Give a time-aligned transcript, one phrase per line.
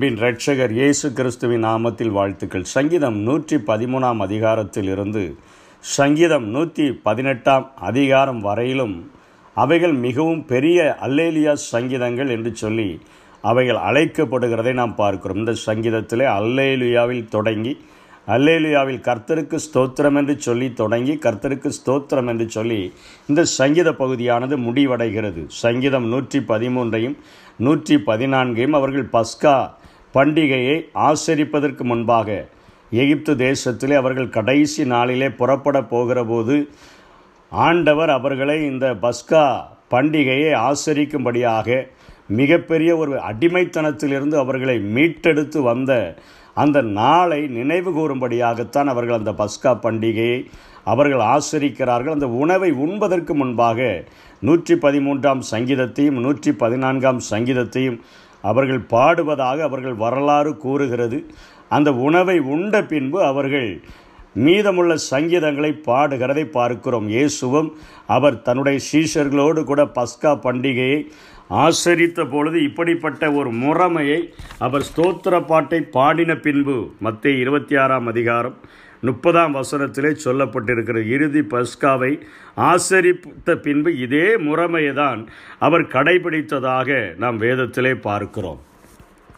[0.00, 2.62] அன்பின் இரட்சகர் இயேசு கிறிஸ்துவின் நாமத்தில் வாழ்த்துக்கள்.
[2.72, 5.22] சங்கீதம் நூற்றி பதிமூணாம் அதிகாரத்தில் இருந்து
[5.84, 8.94] சங்கீதம் நூற்றி பதினெட்டாம் அதிகாரம் வரையிலும்
[9.56, 12.88] அவைகள் மிகவும் பெரிய அல்லேலியா சங்கீதங்கள் என்று சொல்லி
[13.44, 15.40] அவைகள் அழைக்கப்படுகிறதை நாம் பார்க்கிறோம்.
[15.42, 17.74] இந்த சங்கீதத்திலே அல்லேலியாவில் தொடங்கி
[18.36, 22.80] அல்லேலியாவில் கர்த்தருக்கு ஸ்தோத்திரம் என்று சொல்லி தொடங்கி கர்த்தருக்கு ஸ்தோத்திரம் என்று சொல்லி
[23.32, 25.44] இந்த சங்கீத பகுதியானது முடிவடைகிறது.
[25.64, 27.18] சங்கீதம் நூற்றி பதிமூன்றையும்
[27.66, 29.54] நூற்றி பதினான்கையும் அவர்கள் பஸ்கா
[30.14, 32.48] பண்டிகையை ஆசரிப்பதற்கு முன்பாக
[32.90, 36.68] எகிப்து தேசத்திலே அவர்கள் கடைசி நாளிலே புறப்பட போகிறபோது
[37.52, 39.44] ஆண்டவர் அவர்களை இந்த பஸ்கா
[39.90, 41.86] பண்டிகையை ஆசரிக்கும்படியாக
[42.26, 45.92] மிகப்பெரிய ஒரு அடிமைத்தனத்திலிருந்து அவர்களை மீட்டெடுத்து வந்த
[46.54, 50.46] அந்த நாளை நினைவு கூறும்படியாகத்தான் அவர்கள் அந்த பஸ்கா பண்டிகையை
[50.84, 52.12] அவர்கள் ஆசரிக்கிறார்கள்.
[52.12, 54.04] அந்த உணவை உண்பதற்கு முன்பாக
[54.40, 57.98] நூற்றி பதிமூன்றாம் சங்கீதத்தையும் நூற்றி பதினான்காம் சங்கீதத்தையும்
[58.42, 61.18] அவர்கள் பாடுவதாக அவர்கள் வரலாறு கூறுகிறது.
[61.68, 63.70] அந்த உணவை உண்ட பின்பு அவர்கள்
[64.32, 67.08] மீதமுள்ள சங்கீதங்களை பாடுகிறதை பார்க்கிறோம்.
[67.08, 67.68] இயேசுவும்
[68.06, 71.00] அவர் தன்னுடைய சீஷர்களோடு கூட பஸ்கா பண்டிகையை
[71.64, 74.20] ஆசரித்த பொழுது இப்படிப்பட்ட ஒரு முறைமையை
[74.58, 78.56] அவர் ஸ்தோத்திர பாட்டை பாடின பின்பு மத்திய இருபத்தி ஆறாம் அதிகாரம்
[79.02, 82.18] முப்பதாம் வசனத்திலே சொல்லப்பட்டிருக்கிற இறுதி பஸ்காவை
[82.56, 88.60] ஆசரித்த பின்பு இதே முறைமையை தான் அவர் கடைபிடித்ததாக நாம் வேதத்திலே பார்க்கிறோம்.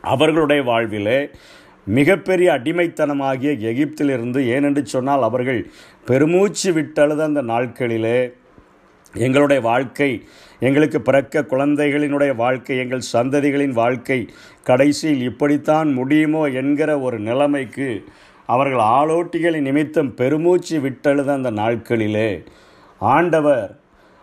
[0.00, 1.30] அவர்களுடைய வாழ்விலே
[1.86, 5.66] மிகப்பெரிய அடிமைத்தனமாகிய எகிப்திலிருந்து ஏனென்று சொன்னால் அவர்கள்
[6.06, 8.32] பெருமூச்சு விட்டழுத அந்த நாட்களிலே
[9.14, 10.22] எங்களுடைய வாழ்க்கை
[10.58, 14.28] எங்களுக்கு பிறக்க குழந்தைகளினுடைய வாழ்க்கை எங்கள் சந்ததிகளின் வாழ்க்கை
[14.62, 18.04] கடைசியில் இப்படித்தான் முடியுமோ என்கிற ஒரு நிலைமைக்கு
[18.46, 22.44] அவர்கள் ஆளோட்டிகளின் நிமித்தம் பெருமூச்சு விட்டழுத அந்த நாட்களிலே.
[22.98, 23.76] ஆண்டவர்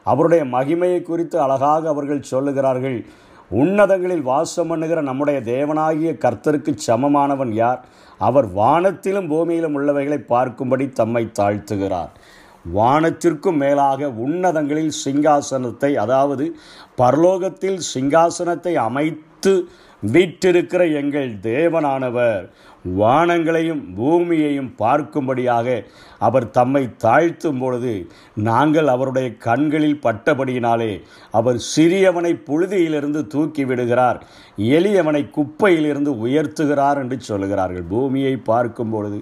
[0.03, 3.05] அவருடைய மகிமையை குறித்து அழகாக அவர்கள் சொல்லுகிறார்கள்.
[3.51, 7.81] உன்னதங்களில் வாசம் பண்ணுகிற நம்முடைய தேவனாகிய கர்த்தருக்கு சமமானவன் யார்?
[8.17, 12.11] அவர் வானத்திலும் பூமியிலும் உள்ளவைகளை பார்க்கும்படி தம்மை தாழ்த்துகிறார்.
[12.73, 16.55] வானத்திற்கும் மேலாக உன்னதங்களில் சிங்காசனத்தை அதாவது
[16.97, 19.30] பரலோகத்தில் சிங்காசனத்தை அமைத்து
[20.03, 22.43] வீற்றிருக்கிற எங்கள் தேவனானவர்
[22.99, 25.67] வானங்களையும் பூமியையும் பார்க்கும்படியாக
[26.19, 27.93] அவர் தம்மை தாழ்த்தும் பொழுது
[28.43, 30.91] நாங்கள் அவருடைய கண்களில் பட்டபடியினாலே
[31.31, 34.19] அவர் சிறியவனை புழுதியிலிருந்து தூக்கி விடுகிறார்
[34.57, 39.19] எளியவனை குப்பையிலிருந்து உயர்த்துகிறார் என்று சொல்கிறார்கள் பூமியை பார்க்கும் பொழுது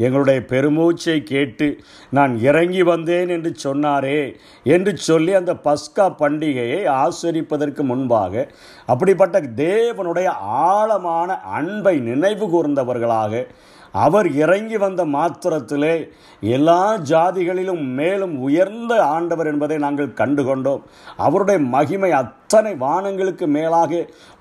[0.00, 1.68] எங்களுடைய பெருமூச்சை கேட்டு
[2.10, 4.20] நான் இறங்கி வந்தேன் என்று சொன்னாரே
[4.66, 8.46] என்று சொல்லி அந்த பஸ்கா பண்டிகையை ஆசரிப்பதற்கு முன்பாக
[8.88, 10.28] அப்படிப்பட்ட தேவனுடைய
[10.66, 13.42] ஆழமான அன்பை நினைவு கூர்ந்தவர்களாக
[13.92, 15.94] அவர் இறங்கி வந்த மாத்திரத்திலே
[16.40, 20.82] எல்லா ஜாதிகளிலும் மேலும் உயர்ந்த ஆண்டவர் என்பதை நாங்கள் கண்டுகொண்டோம்.
[21.16, 23.92] அவருடைய மகிமை அத்தனை வானங்களுக்கு மேலாக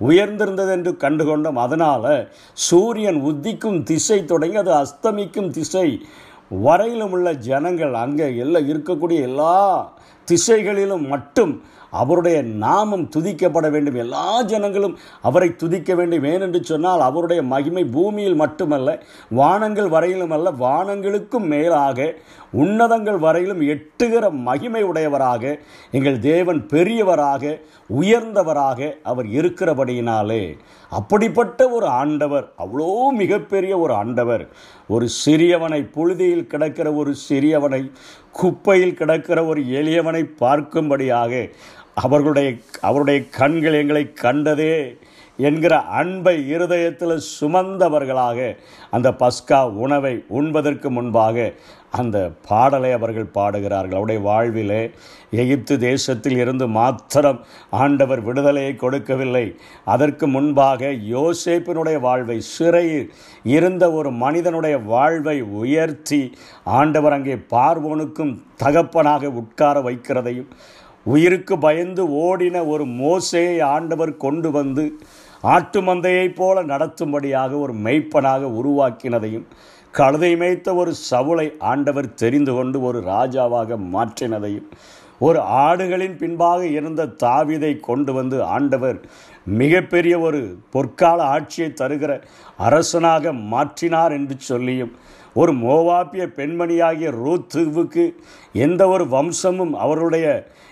[0.09, 1.59] உயர்ந்திருந்தது என்று கண்டுகொண்டோம்.
[1.65, 5.87] அதனால் சூரியன் உத்திக்கும் திசை தொடங்கி அது அஸ்தமிக்கும் திசை
[6.65, 9.55] வரையிலும் உள்ள ஜனங்கள் அங்கே எல்லாம் இருக்கக்கூடிய எல்லா
[10.29, 11.53] திசைகளிலும் மட்டும்
[12.01, 13.95] அவருடைய நாமம் துதிக்கப்பட வேண்டும்.
[13.95, 14.95] எல்லா ஜனங்களும்
[15.27, 16.25] அவரை துதிக்க வேண்டும்.
[16.31, 18.89] ஏனென்று சொன்னால் அவருடைய மகிமை பூமியில் மட்டுமல்ல
[19.39, 22.13] வானங்கள் வரையிலும் அல்ல வானங்களுக்கும் மேலாக
[22.53, 25.43] உன்னதங்கள் வரையிலும் எட்டுகிற மகிமை உடையவராக
[25.91, 27.43] எங்கள் தேவன் பெரியவராக
[27.99, 30.43] உயர்ந்தவராக அவர் இருக்கிறபடியினாலே.
[30.91, 34.45] அப்படிப்பட்ட ஒரு ஆண்டவர் அவ்வளோ மிகப்பெரிய ஒரு ஆண்டவர்.
[34.87, 37.81] ஒரு சிறியவனை புழுதியில் கிடக்கிற ஒரு சிறியவனை
[38.39, 41.31] குப்பையில் கிடக்கிற ஒரு எளியவனை பார்க்கும்படியாக
[41.99, 42.49] அவர்களுடைய
[42.81, 44.73] அவருடைய கண்கள் எங்களை கண்டதே
[45.39, 48.39] என்கிற அன்பை இருதயத்தில் சுமந்தவர்களாக
[48.95, 51.37] அந்த பஸ்கா உணவை உண்பதற்கு முன்பாக
[51.99, 52.17] அந்த
[52.47, 53.97] பாடலை அவர்கள் பாடுகிறார்கள்.
[53.97, 54.81] அவருடைய வாழ்விலே
[55.41, 57.39] எகிப்து தேசத்தில் இருந்து மாத்திரம்
[57.81, 59.45] ஆண்டவர் விடுதலையை கொடுக்கவில்லை.
[59.93, 63.07] அதற்கு முன்பாக யோசேப்பினுடைய வாழ்வை சிறையில்
[63.55, 66.21] இருந்த ஒரு மனிதனுடைய வாழ்வை உயர்த்தி
[66.79, 70.51] ஆண்டவர் அங்கே பார்வோனுக்கும் தகப்பனாக உட்கார வைக்கிறதையும்
[71.05, 74.85] உயிருக்கு பயந்து ஓடின ஒரு மோசையை ஆண்டவர் கொண்டு வந்து
[75.43, 79.45] ஆட்டு மந்தையைப் போல நடத்தும்படியாக ஒரு மெய்ப்பனாக உருவாக்கினதையும்
[79.93, 84.67] கழுதை மேய்த்த ஒரு சவுளை ஆண்டவர் தெரிந்து கொண்டு ஒரு ராஜாவாக மாற்றினதையும்
[85.21, 88.99] ஒரு ஆடுகளின் பின்பாக இருந்த தாவிதை கொண்டு வந்து ஆண்டவர்
[89.53, 90.39] மிகப்பெரிய ஒரு
[90.73, 92.11] பொற்கால ஆட்சியை தருகிற
[92.57, 94.93] அரசனாக மாற்றினார் என்று சொல்லியும்
[95.33, 98.05] ஒரு மோவாப்பிய பெண்மணியாகிய ரூத்துவுக்கு
[98.53, 100.27] எந்த ஒரு வம்சமும் அவருடைய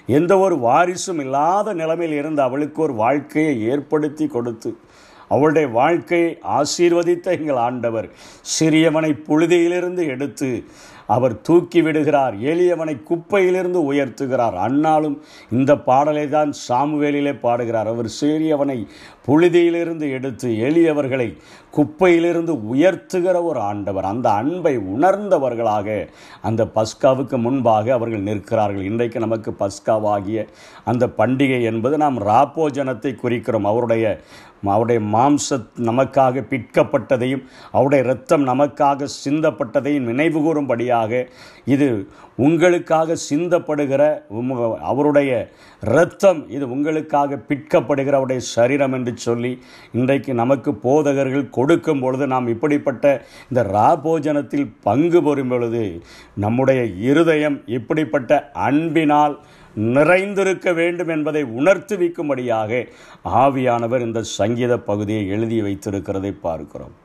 [0.07, 4.77] எந்த ஒரு வாரிசும் இல்லாத நிலைமையில் இருந்து அவளுக்கு ஒரு வாழ்க்கையை ஏற்படுத்தி கொடுத்து
[5.27, 8.09] அவளுடைய வாழ்க்கையை ஆசீர்வதித்த எங்கள் ஆண்டவர்.
[8.59, 10.63] சிறியவனை புழுதியிலிருந்து எடுத்து
[11.07, 12.35] அவர் தூக்கி விடுகிறார்.
[12.39, 14.55] எளியவனை குப்பையிலிருந்து உயர்த்துகிறார்.
[14.55, 15.21] அன்னாலும்
[15.51, 17.87] இந்த பாடலை தான் சாமுவேலிலே பாடுகிறார்.
[17.87, 18.87] அவர் சிறியவனை
[19.27, 21.37] புழுதியிலிருந்து எடுத்து எளியவர்களை
[21.75, 24.03] குப்பையிலிருந்து உயர்த்துகிற ஒரு ஆண்டவர்.
[24.03, 26.07] அந்த அன்பை உணர்ந்தவர்களாக
[26.41, 28.83] அந்த பஸ்காவுக்கு முன்பாக அவர்கள் நிற்கிறார்கள்.
[28.83, 30.47] இன்றைக்கு நமக்கு பஸ்காவாகிய
[30.83, 33.61] அந்த பண்டிகை என்பது நாம் ராப்போஜனத்தை குறிக்கிறோம்.
[33.61, 34.21] அவருடைய
[34.63, 41.11] அவருடைய மாம்ச நமக்காக பிற்கப்பட்டதையும் அவருடைய இரத்தம் நமக்காக சிந்தப்பட்டதையும் நினைவு கூறும்படியாக
[41.67, 41.89] இது
[42.37, 44.01] உங்களுக்காக சிந்தப்படுகிற
[44.31, 44.55] உம்-
[44.85, 45.31] அவருடைய
[45.83, 49.51] இரத்தம் இது உங்களுக்காக பிற்கப்படுகிற அவருடைய சரீரம் என்று சொல்லி
[49.91, 53.05] இன்றைக்கு நமக்கு போதகர்கள் கொடுக்கும் பொழுது நாம் இப்படிப்பட்ட
[53.49, 55.83] இந்த ராபோஜனத்தில் பங்கு பெறும் பொழுது
[56.37, 58.31] நம்முடைய இருதயம் இப்படிப்பட்ட
[58.67, 59.35] அன்பினால்
[59.77, 62.87] நிறைந்திருக்க வேண்டும் என்பதை உணர்த்துவிக்கும்படியாக
[63.25, 66.95] ஆவியானவர் இந்த சங்கீத பகுதியை எழுதி வைத்திருக்கிறதை பார்க்கிறோம்.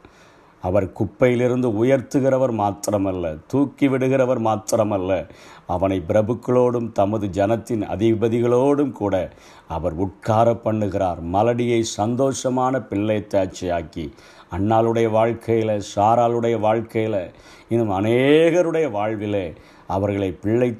[0.61, 5.27] அவர் குப்பையிலிருந்து உயர்த்துகிறவர் மாத்திரமல்ல தூக்கி விடுகிறவர் மாத்திரமல்ல.
[5.67, 9.33] அவனை பிரபுக்களோடும் தமது ஜனத்தின் அதிபதிகளோடும் கூட
[9.69, 11.21] அவர் உட்கார பண்ணுகிறார்.
[11.33, 14.13] மலடியை சந்தோஷமான பிள்ளை தாட்சியாக்கி
[14.57, 17.31] அண்ணாளுடைய வாழ்க்கையில் சாராளுடைய வாழ்க்கையில்
[17.69, 19.53] இன்னும் அநேகருடைய வாழ்விலே
[19.97, 20.71] அவர்களை பிள்ளை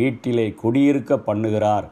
[0.00, 1.86] வீட்டிலே குடியிருக்க பண்ணுகிறார்.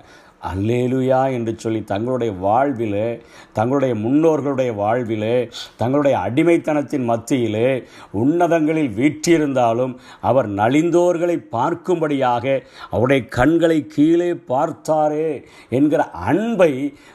[0.45, 3.09] அல்லேலுயா என்று சொல்லி தங்களுடைய வாழ்விலே
[3.53, 5.37] தங்களுடைய முன்னோர்களுடைய வாழ்விலே
[5.77, 7.69] தங்களுடைய அடிமைத்தனத்தின் மத்தியிலே
[8.15, 12.45] உன்னதங்களில் வீற்றிருந்தாலும் அவர் நலிந்தோர்களை பார்க்கும்படியாக
[12.91, 15.31] அவருடைய கண்களை கீழே பார்த்தாரே
[15.71, 16.73] என்கிற அன்பை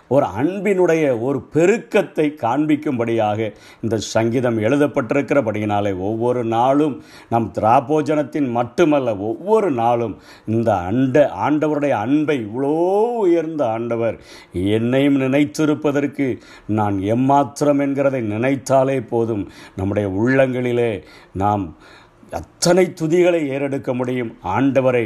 [0.07, 3.39] ஒரு அன்பினுடைய ஒரு பெருக்கத்தை காண்பிக்கும்படியாக
[3.81, 6.95] இந்த சங்கீதம் எழுதப்பட்டிருக்கிறபடியினாலே ஒவ்வொரு நாளும்
[7.29, 10.15] நம் திராபோஜனத்தின் மட்டுமல்ல ஒவ்வொரு நாளும்
[10.47, 12.73] இந்த அண்ட ஆண்டவருடைய அன்பை இவ்வளோ
[13.19, 14.17] உயர்ந்த ஆண்டவர்.
[14.53, 16.27] என்னையும் நினைத்திருப்பதற்கு
[16.67, 19.45] நான் எம்மாத்திரம் என்கிறதை நினைத்தாலே போதும்.
[19.75, 20.91] நம்முடைய உள்ளங்களிலே
[21.33, 21.65] நாம்
[22.31, 24.31] அத்தனை துதிகளை ஏறெடுக்க முடியும்.
[24.43, 25.05] ஆண்டவரை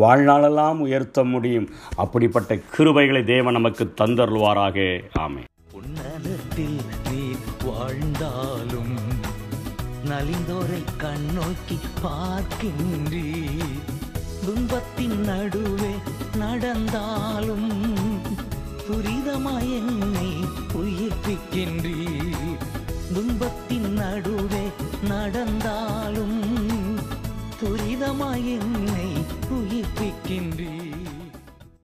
[0.00, 1.68] வாழ்நாளெல்லாம் உயர்த்த முடியும்.
[1.96, 4.78] அப்படிப்பட்ட கிருபைகளை தேவன் நமக்கு தந்தருள்வாராக.
[5.18, 5.42] ஆமே
[5.72, 6.78] உன்னதத்தில்
[7.10, 7.22] நீ
[7.64, 8.94] வாழ்ந்தாலும்
[10.10, 13.26] நலிந்தோரை கண்ணோக்கி பார்க்கின்றீ
[14.44, 15.92] துன்பத்தின் நடுவே
[16.36, 17.70] நடந்தாலும்
[18.86, 20.30] துரிதமாய் என்னை
[20.74, 21.96] உயிர்ப்பிக்கின்றீ
[23.14, 24.64] துன்பத்தின் நடுவே
[25.08, 26.40] நடந்தாலும்
[27.60, 29.08] துரிதமாய் என்னை
[29.50, 30.72] உயிர்ப்பிக்கின்றீ